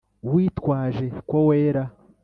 [0.33, 1.83] witwaje ko wera